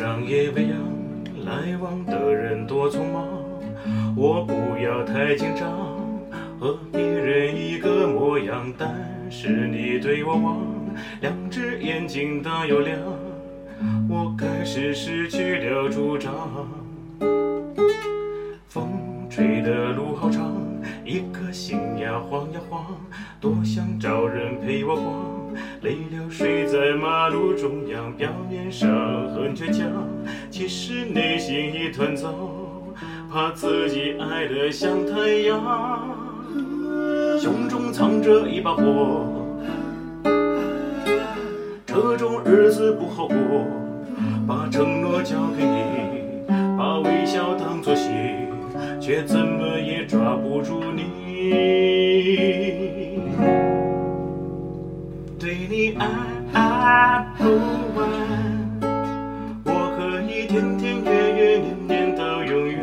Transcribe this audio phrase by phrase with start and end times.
[0.00, 0.78] 上夜未央
[1.44, 3.22] 来往的人多匆忙
[4.16, 5.70] 我不要太紧张
[6.58, 8.96] 和别人一个模样但
[9.30, 10.66] 是你对我望
[11.20, 12.98] 两只眼睛大又亮
[14.08, 16.32] 我开始失去了主张
[18.68, 18.88] 风
[19.28, 20.56] 吹的路好长
[21.04, 22.86] 一颗心呀晃呀晃
[23.38, 25.39] 多想找人陪我逛
[25.82, 28.86] 泪流睡在马路中央，表面上
[29.30, 29.86] 很倔强，
[30.50, 32.28] 其实内心一团糟，
[33.32, 36.14] 怕自己爱得像太阳，
[37.40, 39.24] 胸中藏着一把火，
[41.86, 43.36] 这种日子不好过，
[44.46, 46.44] 把承诺交给你，
[46.76, 48.12] 把微笑当作信，
[49.00, 51.09] 却怎么也抓不住你。
[55.40, 56.06] 对你爱
[56.52, 57.44] 爱不
[57.98, 58.06] 完，
[59.64, 62.78] 我可以天天月月年年到永远。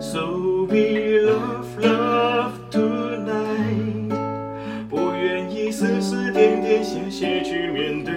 [0.00, 4.10] So we love love tonight，
[4.90, 8.12] 不愿意丝丝点点谢谢去面对。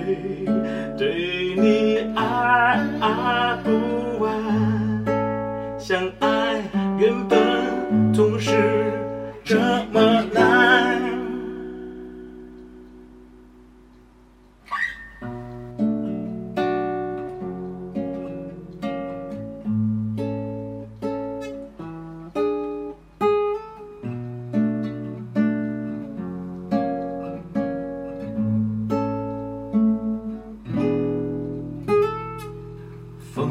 [0.97, 4.33] 对你爱爱不完，
[5.77, 6.63] 相爱
[6.97, 8.91] 原本总是
[9.43, 9.59] 这
[9.91, 10.14] 么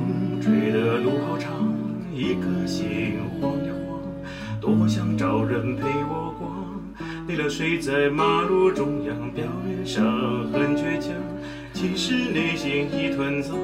[0.05, 1.51] 风吹的路好长，
[2.13, 3.99] 一颗心晃呀晃，
[4.61, 6.53] 多想找人陪我逛。
[7.27, 10.05] 累了睡在马路中央，表面上
[10.53, 11.15] 很倔强，
[11.73, 13.55] 其实内心一团糟，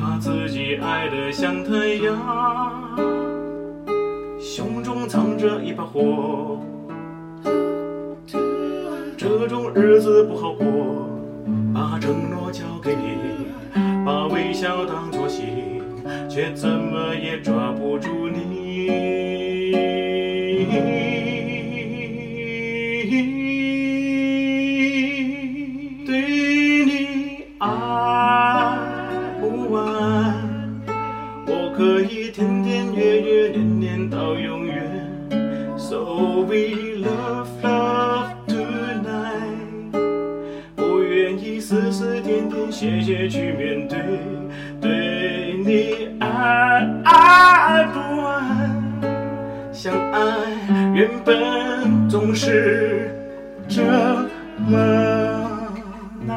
[0.00, 2.98] 怕自己爱得像太阳，
[4.40, 6.58] 胸中藏着一把火，
[9.16, 10.66] 这种日子不好过，
[11.72, 13.22] 把承诺交给你。
[14.04, 15.21] 把微笑当作，
[16.34, 18.86] 却怎么也抓不住你。
[26.06, 28.78] 对你爱
[29.42, 30.34] 不完，
[31.46, 34.82] 我可以天天月月年年到永远。
[35.76, 39.92] So we love love tonight，
[40.74, 43.98] 不愿意丝丝点点谢谢去面对，
[44.80, 46.08] 对你
[46.42, 48.42] 爱爱不完，
[49.72, 50.18] 相爱
[50.92, 53.14] 原本总是
[53.68, 53.80] 这
[54.58, 54.76] 么
[56.26, 56.32] 难。